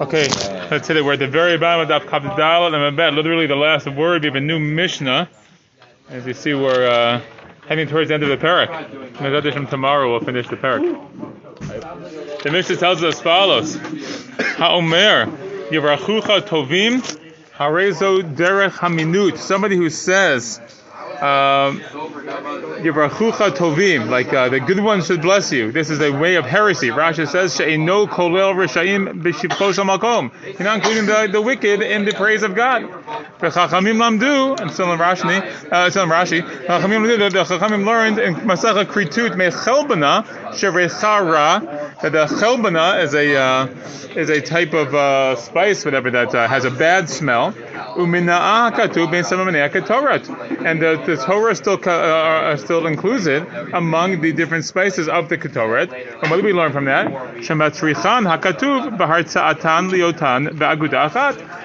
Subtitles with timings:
[0.00, 0.28] Okay,
[0.70, 1.04] let's hit it.
[1.04, 4.22] We're at the very bottom of Daf Kapdal and Mabed, literally the last word.
[4.22, 5.28] We have a new Mishnah.
[6.08, 7.20] As you see, we're uh,
[7.66, 9.52] heading towards the end of the parak.
[9.52, 12.42] From tomorrow, we'll finish the parak.
[12.42, 15.26] The Mishnah tells us as follows: Ha'omer
[15.70, 17.00] Yivrachucha Tovim
[17.56, 19.36] Harezo Derech Haminut.
[19.36, 20.60] Somebody who says
[21.22, 21.80] um,
[22.78, 25.72] Yivrachucha tovim, like uh, the good ones should bless you.
[25.72, 26.88] This is a way of heresy.
[26.88, 30.30] Rashi says, She'eno kolel rishayim b'shivcho makom.
[30.44, 32.82] You're not including the, the wicked in the praise of God.
[33.40, 38.18] V'chachamim lamdu, and still in Rashi, uh, still in Rashi, Chachamim lamdu, the Chachamim learned
[38.18, 43.66] in Masacha Kritut mechelbana sherechara, that the chelbana is a, uh,
[44.16, 47.54] is a type of uh, spice, whatever that uh, has a bad smell.
[50.64, 55.28] And the, the Torah still uh, uh, still includes it among the different spices of
[55.28, 55.92] the Ketoret.
[56.20, 57.08] And what do we learn from that?
[57.08, 58.98] Hakatuv
[59.90, 60.58] liotan.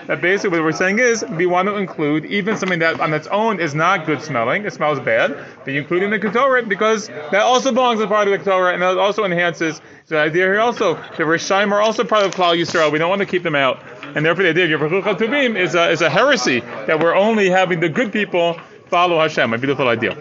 [0.07, 3.27] That basically what we're saying is we want to include even something that on its
[3.27, 7.07] own is not good smelling, it smells bad, but you include in the Ketoret because
[7.07, 10.59] that also belongs as part of the Ketoret and that also enhances the idea here
[10.59, 10.95] also.
[10.95, 12.91] The Rishayim are also part of Klal Yisrael.
[12.91, 13.81] We don't want to keep them out.
[14.15, 17.49] And therefore the idea of Yervachucha Tuvim is a, is a heresy that we're only
[17.49, 19.53] having the good people follow Hashem.
[19.53, 20.15] A beautiful idea.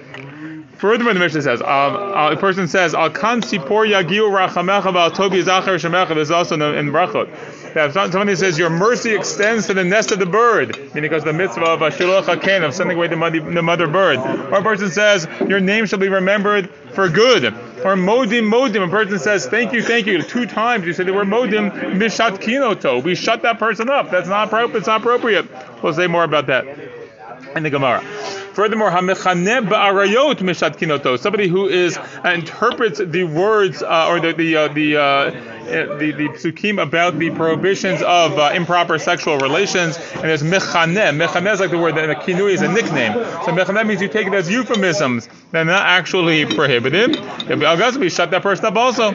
[0.82, 5.12] Furthermore, the Mishnah says, um, uh, a person says, Al kan sipor yagiu rachamecha ba'al
[5.12, 6.08] tobi zachar shemecha.
[6.08, 7.30] This is also in, in Brachot.
[7.74, 11.32] That somebody says, your mercy extends to the nest of the bird, meaning because the
[11.32, 14.18] mitzvah of Ashiloch HaKen, of sending away the, mother, the mother bird.
[14.18, 17.44] Or a person says, your name shall be remembered for good.
[17.44, 20.86] Or modim modim, a person says, thank you, thank you, two times.
[20.86, 23.02] You say the word modim, mishat kinoto.
[23.02, 24.10] We shut that person up.
[24.10, 24.78] That's not appropriate.
[24.78, 25.46] It's not appropriate.
[25.82, 26.66] We'll say more about that
[27.56, 28.04] in the Gemara.
[28.52, 34.32] Furthermore, hamechaneh ba'arayot mishat kinoto, somebody who is uh, interprets the words uh, or the
[34.34, 35.30] the uh, the, uh,
[35.98, 41.16] the the psukim about the prohibitions of uh, improper sexual relations, and there's mechaneh.
[41.16, 43.14] Mechaneh is like the word that the kinui is a nickname.
[43.14, 45.28] So mechaneh means you take it as euphemisms.
[45.50, 47.16] They're not actually prohibited.
[47.48, 49.12] If we shut that person up also.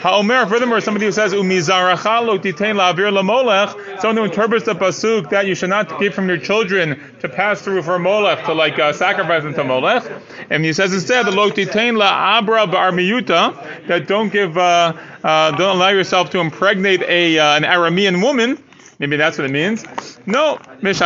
[0.00, 5.28] Ha'omer, furthermore, somebody who says umizaracha lo titain la'avir lamolech, someone who interprets the pasuk
[5.28, 8.78] that you should not give from your children to pass through for molech to like
[8.78, 10.10] uh, sacrificing to Molech.
[10.48, 15.76] And he says instead, lo titain la abra ba'armiyuta, that don't give, uh, uh, don't
[15.76, 18.62] allow yourself to impregnate a uh, an Aramean woman.
[18.98, 19.84] Maybe that's what it means.
[20.24, 20.96] No, We we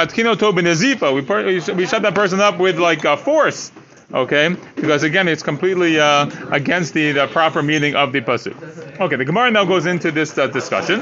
[1.86, 3.72] shut that person up with like a force.
[4.14, 8.54] Okay, because again, it's completely uh, against the, the proper meaning of the pasuk.
[9.00, 11.00] Okay, the Gemara now goes into this uh, discussion.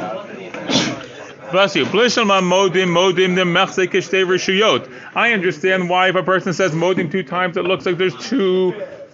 [1.51, 1.85] Bless you.
[5.15, 8.73] I understand why if a person says modim two times, it looks like there's two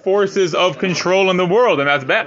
[0.08, 2.26] forces of control in the world, and that's bad.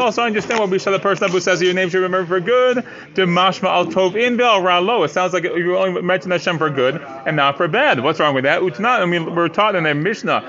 [0.00, 2.78] Also understand what we said the person who says your name should remember for good.
[3.14, 5.04] Mashma al tov in ralo.
[5.04, 8.00] It sounds like you only mention Hashem for good and not for bad.
[8.00, 8.60] What's wrong with that?
[8.84, 10.42] I mean, we're taught in the Mishnah.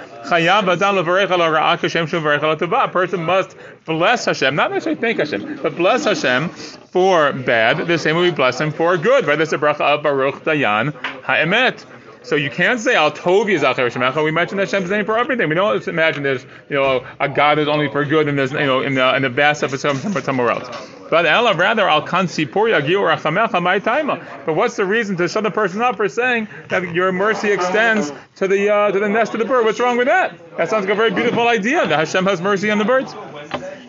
[2.81, 3.55] A person must
[3.85, 7.85] bless Hashem, not necessarily thank Hashem, but bless Hashem for bad.
[7.85, 9.27] The same way we bless Him for good.
[9.27, 9.37] Right?
[9.37, 11.85] That's the bracha of Baruch Dayan Ha'emet.
[12.23, 14.23] So you can't say Al Tovi is Shemecha.
[14.23, 15.49] We mentioned Hashem's name for everything.
[15.49, 18.59] We don't imagine there's you know a God is only for good and there's you
[18.59, 20.69] know in the in the vast of somewhere else.
[21.09, 22.45] But Ella rather Al Kansi
[24.45, 28.13] But what's the reason to shut the person up for saying that your mercy extends
[28.35, 29.65] to the uh, to the nest of the bird?
[29.65, 30.37] What's wrong with that?
[30.57, 33.13] That sounds like a very beautiful idea that Hashem has mercy on the birds.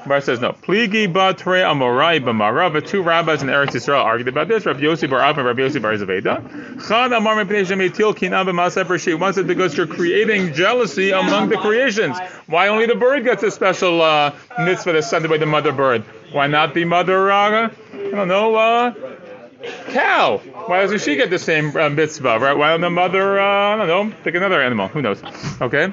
[0.06, 0.52] Bar says no.
[0.52, 2.72] Pligi batre amorai b'mara.
[2.72, 4.66] But two rabbis in Eretz Yisrael argued about this.
[4.66, 6.88] Rabbi Yossi bar Av and Rabbi Yossi bar Zaveda.
[6.88, 9.18] Chad amar mepnei shemetil kinam b'maseh pershi.
[9.18, 12.18] One said because you're creating jealousy among the creations.
[12.46, 16.02] Why only the bird gets a special uh, mitzvah that's sent by the mother bird?
[16.32, 17.30] Why not the mother?
[17.30, 18.54] Uh, I don't know.
[18.54, 18.94] Uh,
[19.88, 20.38] cow.
[20.38, 22.56] Why doesn't she get the same uh, mitzvah, right?
[22.56, 24.88] Why don't the mother, uh, I don't know, pick another animal?
[24.88, 25.22] Who knows?
[25.60, 25.92] Okay.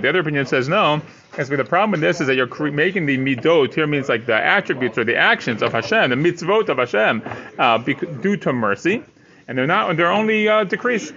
[0.00, 1.02] The other opinion says no.
[1.36, 4.36] As the problem with this is that you're making the midot here means like the
[4.36, 7.22] attributes or the actions of Hashem, the mitzvot of Hashem,
[7.58, 9.02] uh, due to mercy,
[9.48, 9.96] and they're not.
[9.96, 11.12] They're only uh, decreased.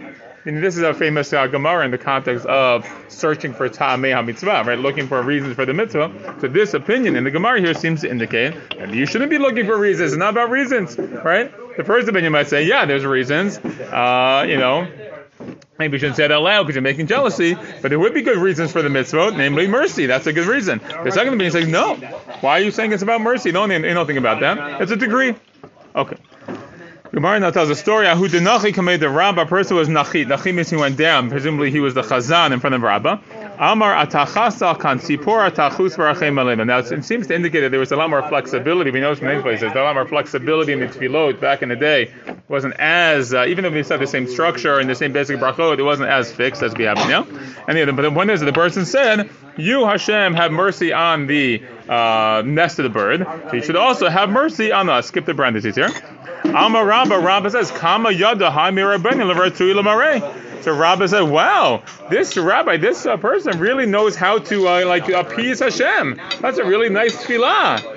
[0.45, 4.65] Mean, this is a famous uh, Gemara in the context of searching for Ta'amei HaMitzvah,
[4.65, 4.79] right?
[4.79, 6.37] Looking for reasons for the mitzvah.
[6.39, 9.65] So this opinion in the Gemara here seems to indicate that you shouldn't be looking
[9.65, 10.13] for reasons.
[10.13, 11.51] It's not about reasons, right?
[11.77, 13.57] The first opinion might say, yeah, there's reasons.
[13.59, 14.87] Uh, you know,
[15.77, 18.23] maybe you shouldn't say it out loud because you're making jealousy, but there would be
[18.23, 20.07] good reasons for the mitzvah, namely mercy.
[20.07, 20.79] That's a good reason.
[20.79, 21.95] The second opinion says, no.
[22.41, 23.51] Why are you saying it's about mercy?
[23.51, 24.81] Don't you don't think about that.
[24.81, 25.35] It's a degree.
[25.95, 26.17] Okay.
[27.11, 28.07] Gemara now tells a story.
[28.09, 29.45] Who did Nachi made the Rabbah?
[29.45, 30.25] Person was Nachi.
[30.25, 31.29] Nachi means he went down.
[31.29, 33.17] Presumably he was the Chazan in front of Rabbah.
[33.59, 36.65] Amar atachasa kan sipor atachus v'rachem.
[36.67, 38.91] Now it seems to indicate that there was a lot more flexibility.
[38.91, 41.75] We know from many places a lot more flexibility in the tefillot back in the
[41.75, 42.03] day.
[42.27, 45.39] It wasn't as uh, even though we said the same structure and the same basic
[45.39, 47.25] brachot, it wasn't as fixed as we have now.
[47.67, 49.27] And the, but the point is the person said,
[49.57, 53.25] "You Hashem have mercy on the uh, nest of the bird.
[53.49, 55.89] So you should also have mercy on us." Skip the parentheses here.
[56.43, 63.05] Amar Rabba, Rabba says, "Kama yada ha lamare." So Rabbi said, "Wow, this rabbi, this
[63.05, 66.19] uh, person really knows how to uh, like appease Hashem.
[66.41, 67.96] That's a really nice tefillah."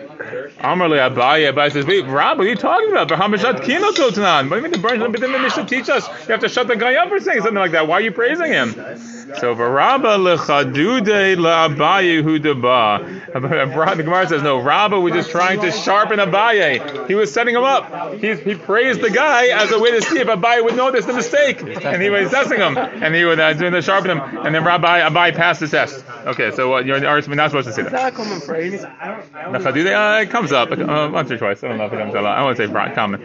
[0.60, 3.08] Amarle Abaye, Abaye says, wait, Rabbi, what are you talking about?
[3.08, 4.50] Bahamashat Kino Kotanan.
[4.50, 6.48] What do you mean the Burns But then the Mishnah teach us you have to
[6.48, 7.88] shut the guy up for saying something like that.
[7.88, 8.74] Why are you praising him?
[9.38, 13.96] So Rabba lechadude la'abaye hudaba.
[13.96, 17.08] The Gemara says, no, Rabba was just trying to sharpen Abaye.
[17.08, 18.14] He was setting him up.
[18.14, 21.14] He, he praised the guy as a way to see if Abaye would notice the
[21.14, 21.62] mistake.
[21.62, 22.76] And he was testing him.
[22.76, 24.20] And he was uh, doing the sharpen him.
[24.44, 26.04] And then Rabbi Abaye passed the test.
[26.26, 27.88] Okay, so what, you're, you're not supposed to say that.
[27.88, 28.84] Is that a common phrase?
[28.84, 29.22] Uh,
[30.22, 31.62] it comes up once or twice.
[31.64, 32.24] I don't know if it comes up.
[32.24, 33.20] I want to say common.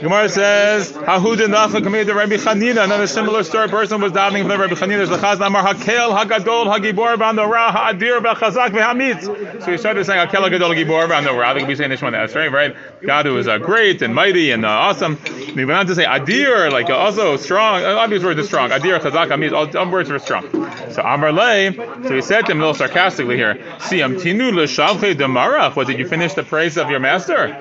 [0.00, 3.68] Gemara says, "Hahuda nacha committed to Rabbi Chanina." Another similar story.
[3.68, 5.06] person was davening for the Rabbi Chanina.
[5.06, 9.62] Lachaz namar hakel hagadol hagibor v'andora ha'adir v'chazak v'hamitz.
[9.62, 11.54] So he started saying hakel hagadol hagibor v'andora.
[11.54, 12.74] They could be saying this one that's right, right?
[13.02, 15.18] God who is uh, great and mighty and uh, awesome.
[15.26, 17.82] And he went on to say adir, like uh, also strong.
[17.82, 18.70] Uh, obvious word is strong.
[18.70, 19.52] Adir, chazak, hamitz.
[19.52, 20.44] All, words are strong.
[20.92, 21.72] So Amar Le,
[22.04, 25.98] so he said to him a little sarcastically here, "Siyam tinu l'shavche demarach." What did
[25.98, 27.56] you finish the praise of your master?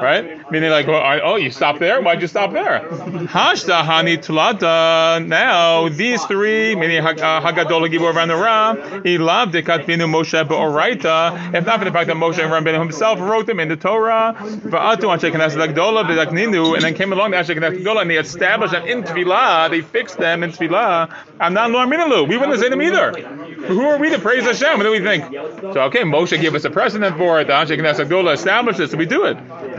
[0.00, 0.50] right?
[0.50, 2.00] Meaning like, oh, you stop there?
[2.00, 2.80] Why'd you stop there?
[2.80, 5.24] Hashta hani tulata.
[5.26, 9.66] Now these three, meaning uh, Hagadol Gibor Vanara, he loved it.
[9.66, 11.54] Katvinu Moshe Beoraita.
[11.54, 15.06] If not for the fact that Moshe Rabbeinu himself wrote them in the Torah, Va'atu
[15.12, 18.72] Anshei Knesset HaGedolah B'Dakninu, and then came along the Anshei Knesset HaGedolah, and they established
[18.72, 19.70] them in Tefillah.
[19.70, 21.14] They fixed them in Tefillah.
[21.38, 21.86] I'm not Lor.
[22.26, 23.49] We wouldn't say them either.
[23.66, 24.78] Who are we to praise Hashem?
[24.78, 25.24] What do we think?
[25.60, 27.46] So okay, Moshe gave us a precedent for it.
[27.46, 29.36] The Anshei Knesset HaGedolah established it, so we do it.
[29.36, 29.78] And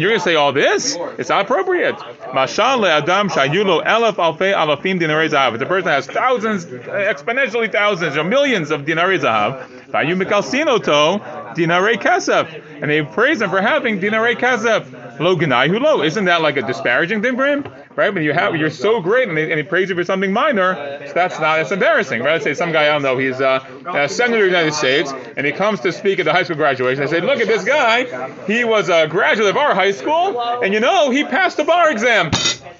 [0.00, 0.96] you're going to say all this?
[1.18, 1.96] It's not appropriate.
[1.96, 5.58] Adam shayulo elef alfei alafim dinarei zahav.
[5.58, 11.20] The person has thousands, exponentially thousands or millions of dinarei zahav, vayu mikalsino to
[11.54, 12.82] dinarei kesef.
[12.82, 15.20] And they praise him for having dinarei kesef.
[15.20, 16.04] Lo ganai hulo.
[16.04, 17.64] Isn't that like a disparaging thing for him?
[17.96, 18.12] Right?
[18.12, 20.74] When you have, you're so great, and he, and you for something minor,
[21.06, 22.20] so that's not, it's embarrassing.
[22.20, 22.32] Right?
[22.34, 25.12] Let's say some guy I don't know, he's uh, a senator of the United States,
[25.36, 27.02] and he comes to speak at the high school graduation.
[27.02, 28.04] They say, look at this guy.
[28.46, 31.90] He was a graduate of our high school, and you know, he passed the bar
[31.90, 32.30] exam.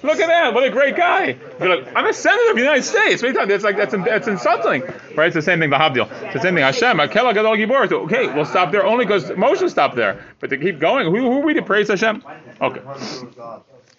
[0.03, 0.53] Look at that!
[0.53, 1.37] What a great guy!
[1.59, 3.21] Like, I'm a senator of the United States.
[3.21, 4.83] That's like that's that's insulting,
[5.15, 5.27] right?
[5.27, 5.69] It's the same thing.
[5.69, 6.09] The Havdil.
[6.25, 6.63] It's the same thing.
[6.63, 7.91] Hashem, Akela Gadol Gibor.
[7.91, 10.23] Okay, we'll stop there only because Moshe stopped there.
[10.39, 12.23] But to keep going, who, who are we to praise Hashem?
[12.61, 12.81] Okay.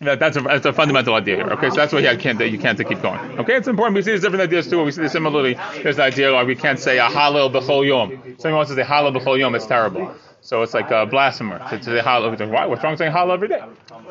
[0.00, 1.46] That, that's, a, that's a fundamental idea here.
[1.54, 3.18] Okay, so that's why you can't you can't keep going.
[3.40, 3.96] Okay, it's important.
[3.96, 4.82] We see these different ideas too.
[4.84, 5.54] We see the similarly.
[5.82, 8.36] There's an idea like we can't say a Hallel b'chol yom.
[8.38, 9.56] Someone wants to say Hallel b'chol yom.
[9.56, 10.14] It's terrible.
[10.40, 12.50] So it's like a blasphemer to, to say Hallel.
[12.50, 12.67] Why?
[12.67, 13.62] What's wrong saying Hallel every day?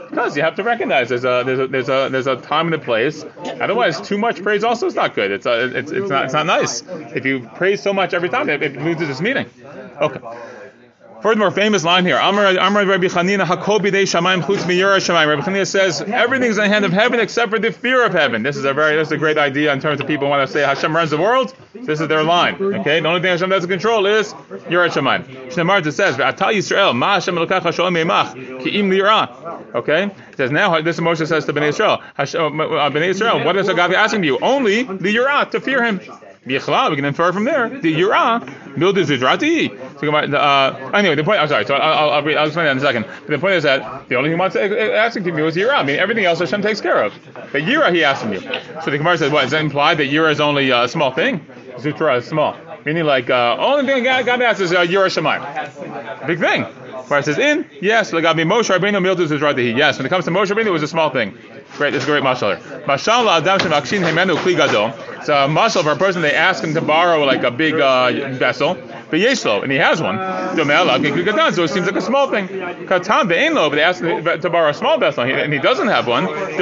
[0.10, 2.76] Because you have to recognize there's a there's a there's a there's a time and
[2.76, 3.26] a place.
[3.60, 5.32] Otherwise, too much praise also is not good.
[5.32, 6.84] It's a, it's it's not it's not nice.
[7.16, 9.50] If you praise so much every time, it, it loses its meaning.
[10.02, 10.20] Okay.
[11.28, 12.16] Furthermore, famous line here.
[12.16, 15.28] Amar Rabbi Chanina Hakobi de Shamayim Chutz Miyura Shamayim.
[15.28, 18.44] Rabbi Chanina says everything's in the hand of heaven except for the fear of heaven.
[18.44, 20.54] This is a very this is a great idea in terms of people want to
[20.54, 21.54] say Hashem runs the world.
[21.74, 22.56] This is their line.
[22.56, 25.52] Okay, the only thing Hashem has control is Yira Shamayim.
[25.52, 29.62] Shnei says V'atal Yisrael Ma Hashem Elokecha Shalom Yemach Ki Im Lira.
[29.76, 33.58] Okay, it says now this Moshe says to Bnei Israel, Hashem, uh, Bnei Israel, what
[33.58, 34.40] is God asking you?
[34.40, 36.00] Only the Yira to fear Him.
[36.48, 38.40] We can infer from there the Yira
[38.76, 39.70] Mildu Zidrati.
[40.00, 41.42] So, uh, anyway, the point.
[41.42, 41.66] I'm sorry.
[41.66, 43.06] So I'll, I'll, I'll, explain that in a second.
[43.06, 45.56] But the point is that the only thing he wants to asking to me was
[45.56, 45.74] Yira.
[45.74, 47.14] I mean, everything else Hashem takes care of.
[47.34, 48.40] But Yira, he asked me.
[48.84, 49.42] So the Gemara says, what?
[49.42, 51.46] Does that imply that Yira is only a small thing?
[51.78, 52.56] Zutra is small.
[52.86, 56.28] Meaning, like, uh, only thing God, God asks is uh, Yira Shemaim.
[56.28, 56.66] Big thing.
[57.04, 59.76] Where it says in, yes, like Abi Moshe Rabbeinu Mildu Zidrati.
[59.76, 61.38] Yes, when it comes to Moshe Rabbeinu, it was a small thing.
[61.78, 62.60] Great, this is a great mashal.
[62.86, 64.94] Mashal Adam Shemakshin Hemenu Kli Gadol.
[65.20, 68.34] It's a mashal for a person they ask him to borrow like a big uh,
[68.34, 68.76] vessel.
[69.10, 69.20] But
[69.64, 70.18] and he has one.
[71.54, 72.48] So it seems like a small thing.
[72.48, 76.26] Katan but they ask him to borrow a small vessel, and he doesn't have one.
[76.30, 76.58] It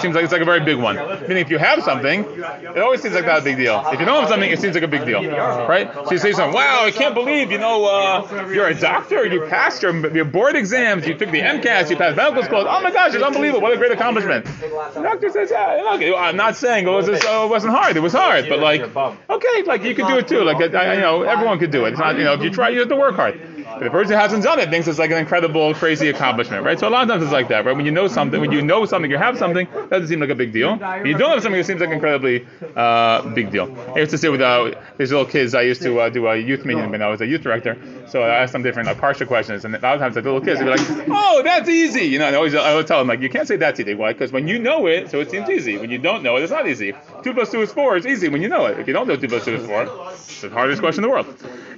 [0.00, 0.96] seems like it's like a very big one.
[0.96, 3.82] Meaning, if you have something, it always seems like not a big deal.
[3.92, 5.92] If you don't have something, it seems like a big deal, right?
[5.92, 9.46] So you say something, wow, I can't believe, you know, uh, you're a doctor, you
[9.46, 12.66] passed your, your board exams, you took the MCATs, you passed medical school.
[12.68, 13.60] Oh my gosh, it's unbelievable!
[13.60, 14.44] What a great accomplishment.
[14.44, 17.96] The doctor says, yeah, look, I'm not saying it, was, uh, it wasn't hard.
[17.96, 20.42] It was hard, but like, okay, like you could do it too.
[20.44, 21.90] Like, I, you know everyone could do it.
[21.90, 23.40] It's not, you know, if you try, you have to work hard.
[23.80, 26.78] But the person who hasn't done it thinks it's like an incredible, crazy accomplishment, right?
[26.78, 27.74] So a lot of times it's like that, right?
[27.74, 30.28] When you know something, when you know something, you have something, that doesn't seem like
[30.28, 30.76] a big deal.
[30.76, 32.46] When you don't have something, it seems like an incredibly
[32.76, 33.74] uh, big deal.
[33.96, 36.36] I used to say with uh, these little kids, I used to uh, do a
[36.36, 37.78] youth meeting when I was a youth director.
[38.06, 40.42] So I asked them different like, partial questions, and a lot of times like little
[40.42, 42.26] kids, they'd be like, "Oh, that's easy," you know.
[42.26, 43.94] I always, I would tell them like, "You can't say that's easy.
[43.94, 44.12] Why?
[44.12, 45.78] Because when you know it, so it seems easy.
[45.78, 46.92] When you don't know it, it's not easy.
[47.22, 47.96] Two plus two is four.
[47.96, 48.78] It's easy when you know it.
[48.78, 51.14] If you don't know two plus two is four, it's the hardest question in the
[51.14, 51.34] world."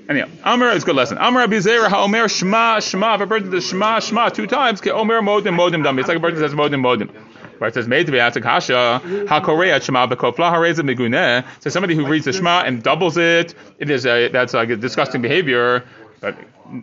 [0.09, 1.16] Anyhow, Amr is a good lesson.
[1.18, 3.16] Amr Abizera HaOmer Shema Shema.
[3.16, 5.99] If a person does Shema Shema two times, Ke Omer Modim Modim Dam.
[5.99, 7.11] It's like a person says Modim Modim.
[7.58, 11.44] Where it says made to be asked Kasha HaKorea Shema Bekofla Hareza Miguneh.
[11.61, 14.76] So somebody who reads the Shema and doubles it, it is a that's like a
[14.76, 15.84] disgusting behavior.
[16.20, 16.37] But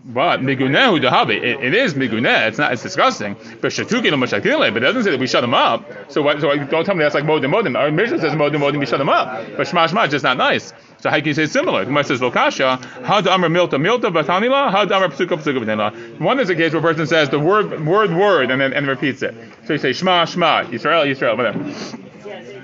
[0.03, 1.41] what migunehu dahabi?
[1.41, 2.47] It, is miguneh.
[2.47, 2.71] It's not.
[2.73, 3.35] It's disgusting.
[3.61, 6.11] But shatuki but it doesn't say that we shut them up.
[6.11, 6.39] So what?
[6.39, 7.75] So don't tell me that's like modim modim.
[7.75, 8.79] Our Mishnah says modim modim.
[8.79, 9.57] We shut them up.
[9.57, 10.71] But shema shema is just not nice.
[11.01, 11.85] So how can you say similar?
[11.85, 12.83] Gemara says lokasha.
[13.05, 14.69] How to amr milta milta batanila.
[14.69, 16.19] How to amr psuka psuka batanila.
[16.19, 18.87] One is a case where a person says the word word word and then and
[18.87, 19.33] repeats it.
[19.65, 22.05] So you say shema shema Yisrael Yisrael whatever.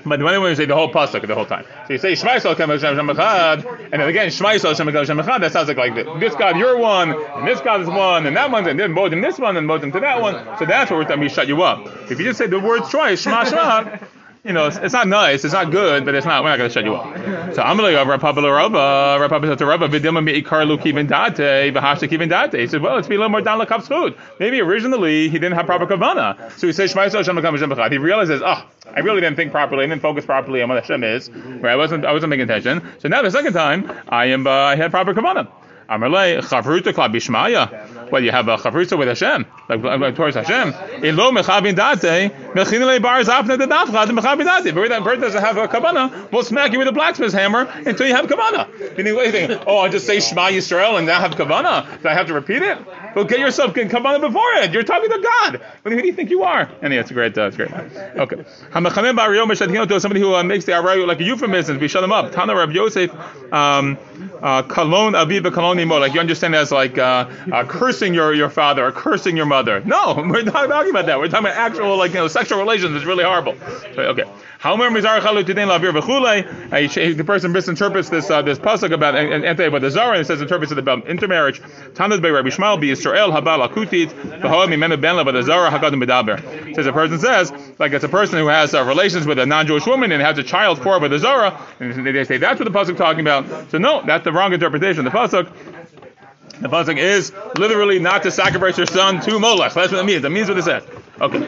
[0.06, 1.64] But the one way you say the whole pasuk the whole time.
[1.88, 5.40] So you say Shema Yisrael Hashem Hashem Echad, and then again Shema Yisrael Echad.
[5.40, 6.34] That sounds like like this.
[6.36, 9.38] God you're one, and this God is one, and that one's and then Modim this
[9.38, 10.34] one, and Modim to that one.
[10.58, 11.20] So that's what we're talking.
[11.20, 11.88] We shut you up.
[12.08, 13.98] If you just say the words twice, Shema Shema
[14.46, 16.44] you know, it's, it's, not nice, it's not good, but it's not.
[16.44, 17.54] We're not going to shut you up.
[17.54, 21.08] So I'm like, Rav Papa Rava, Rav Papa said to Rava, "Vidilma mi ikarlu kivin
[21.08, 23.88] date, v'hashta kivin date." He said, "Well, let's be a little more down the cup's
[23.88, 24.16] food.
[24.38, 27.92] Maybe originally he didn't have proper kavana, so he says Shema Yisrael Hashem Hashem Echad.
[27.92, 31.02] He realizes, oh, I really didn't think properly, I didn't focus properly on what Hashem
[31.02, 31.30] is.
[31.30, 31.72] Right?
[31.72, 32.82] I wasn't, I wasn't paying attention.
[33.00, 35.48] So now the second time, I am, uh, I had proper kavana.
[35.88, 37.95] Amarle chavruta klab bishmaya.
[38.10, 40.74] Well, you have a chavruta with Hashem, like, like towards Hashem.
[41.04, 44.74] Ilo mechabin date mechinele bar zapna de dafchad mechabin date.
[44.74, 48.06] But that person doesn't have a kabana, we'll smack you with a blacksmith's hammer until
[48.06, 48.96] you have kabana.
[48.96, 49.62] Meaning, what do you think?
[49.66, 52.02] Oh, I'll just say Shema Yisrael and now have kabana.
[52.02, 52.78] Do I have to repeat it?
[53.14, 54.72] Well, get yourself kabana before it.
[54.72, 55.60] You're talking to God.
[55.82, 56.70] But Who do you think you are?
[56.82, 57.70] Anyway, it's a great, uh, it's great.
[57.72, 58.44] Okay.
[58.72, 62.32] Somebody who uh, makes the arayu like a euphemism, we shut them up.
[62.32, 63.10] Tana Rab Yosef,
[63.52, 63.98] um,
[64.42, 65.76] uh, kalon aviva kalon.
[65.88, 67.64] Like you understand as like uh, uh,
[67.96, 69.80] cursing your, your father or cursing your mother.
[69.80, 71.18] No, we're not talking about that.
[71.18, 72.94] We're talking about actual like you know sexual relations.
[72.94, 73.54] It's really horrible.
[73.96, 74.24] Okay.
[74.58, 74.84] How The
[77.26, 80.78] person misinterprets this uh, this pasuk about and about the zara and says interprets it
[80.78, 81.62] about intermarriage.
[81.94, 84.10] Tanad by Rabbi Shmuel be Israel habal akutit
[84.40, 86.74] mimenu ben the zara hagadim bedaber.
[86.74, 89.86] Says a person says like it's a person who has uh, relations with a non-Jewish
[89.86, 92.78] woman and has a child for with a zara, and they say that's what the
[92.78, 93.70] pasuk talking about.
[93.70, 95.04] So no, that's the wrong interpretation.
[95.04, 95.48] The pasuk
[96.60, 99.74] the pasuk is literally not to sacrifice your son to Molech.
[99.74, 100.22] That's what it means.
[100.22, 100.84] That means what it says.
[101.18, 101.38] Okay,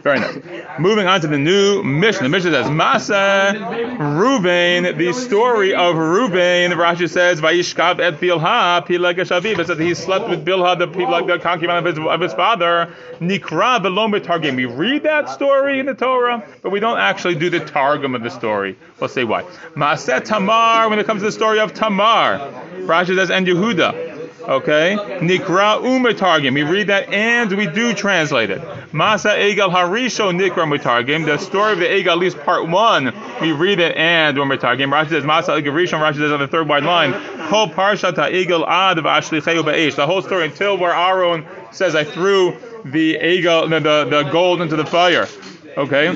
[0.00, 0.38] very nice.
[0.78, 2.22] Moving on to the new mission.
[2.22, 3.52] The mission says Masa
[3.98, 4.96] Ruvain.
[4.96, 6.70] The story of Ruvain.
[6.72, 9.58] Rashi says Vayishkav et Bilha Pilag Shaviv.
[9.58, 12.94] It says he slept with Bilha, the Pilag, the concubine of his, of his father.
[13.20, 14.56] Nikra Velom Targum.
[14.56, 18.22] We read that story in the Torah, but we don't actually do the Targum of
[18.22, 18.78] the story.
[18.98, 19.42] We'll say why.
[19.74, 20.88] Maset Tamar.
[20.88, 22.38] When it comes to the story of Tamar,
[22.86, 24.07] Rashi says and Yehuda.
[24.48, 24.96] Okay?
[25.20, 26.54] Nikra umetargim.
[26.54, 28.62] We read that and we do translate it.
[28.92, 31.26] Masa Egal Harisho Nikra Mutargim.
[31.26, 33.12] The story of the Egal, at least part one,
[33.42, 34.88] we read it and when we're talking.
[34.88, 36.00] Rashi says Masa Egal Rishon.
[36.00, 39.96] Rashi says on the third wide line, Whole Parshat Egal Ad Vashlicheu Be'esh.
[39.96, 44.62] The whole story until where Aaron says, I threw the Egal, the, the, the gold
[44.62, 45.28] into the fire.
[45.76, 46.08] Okay?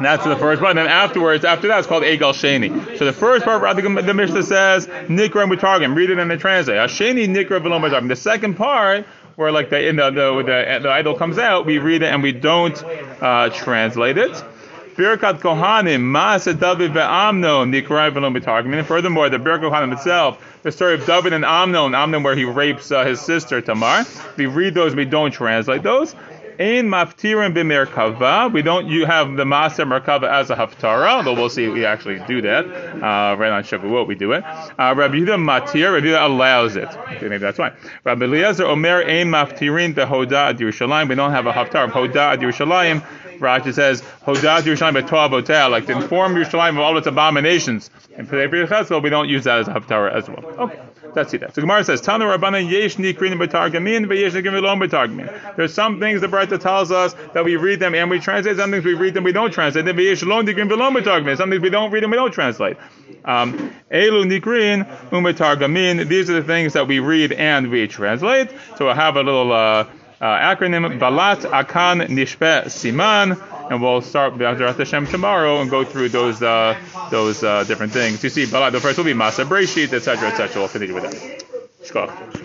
[0.00, 0.70] And that's the first part.
[0.70, 2.96] And then afterwards, after that, it's called Egal Sheni.
[2.96, 5.94] So the first part, the, the Mishnah says Nikra and Mutargim.
[5.94, 6.78] Read it in the translate.
[6.88, 8.08] Sheni Nikra V'lo.
[8.08, 9.04] The second part,
[9.36, 12.22] where like the in the the, the, the idol comes out, we read it and
[12.22, 14.42] we don't uh, translate it.
[14.94, 18.72] Birkat Kohanim, Maaseh David ve'Amnon, Nikrai v'lo Mutargim.
[18.72, 22.44] And furthermore, the Birkat Kohanim itself, the story of David and Amnon, Amnon where he
[22.44, 24.04] rapes uh, his sister Tamar.
[24.38, 26.14] We read those, we don't translate those.
[26.60, 28.52] Ein maftirim b'merkava.
[28.52, 31.86] We don't you have the maser merkava as a haftara, although we'll see if we
[31.86, 32.66] actually do that.
[32.66, 34.44] Uh, right on Shavuot we do it.
[34.44, 35.94] Uh, Rabbi Yehuda matir.
[35.94, 36.88] Rabbi Yehuda allows it.
[36.88, 37.72] Okay, maybe that's why.
[38.04, 41.08] Rabbi Eliezer omer ein maftirin behoda ad Yerushalayim.
[41.08, 43.00] We don't have a haftar of hoda ad Yerushalayim.
[43.38, 47.88] Rashi says hoda ad Yerushalayim b'toah like to inform Yerushalayim of all its abominations.
[48.18, 50.44] And for the we don't use that as a haftarah as well.
[50.44, 50.78] Okay.
[51.14, 51.54] Let's see that.
[51.54, 55.56] So Gemara says, Tana Rabbanan yesh nikrin b'targamin v'yesh nikrin v'lom b'targamin.
[55.56, 58.56] There's some things the Baraita tells us that we read them and we translate.
[58.56, 59.84] Some things we read them we don't translate.
[59.84, 61.36] Then v'yesh lom nikrin.
[61.36, 62.76] Some things we don't read them we don't translate.
[63.24, 66.08] Um, Elu nikrin u'b'targamin.
[66.08, 68.50] These are the things that we read and we translate.
[68.76, 69.86] So we'll have a little uh,
[70.20, 73.36] uh, acronym: Balat Akan Nishpe Siman
[73.70, 76.78] and we'll start Be'ezrat Hashem tomorrow and go through those uh,
[77.10, 78.22] those uh, different things.
[78.22, 80.60] You see, the first will be Masa Breshit, etc., etc.
[80.60, 82.40] We'll finish with that.